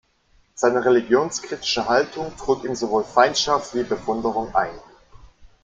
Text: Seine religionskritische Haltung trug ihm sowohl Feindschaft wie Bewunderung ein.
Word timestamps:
Seine 0.55 0.83
religionskritische 0.83 1.87
Haltung 1.87 2.35
trug 2.35 2.63
ihm 2.65 2.73
sowohl 2.73 3.03
Feindschaft 3.03 3.75
wie 3.75 3.83
Bewunderung 3.83 4.55
ein. 4.55 4.73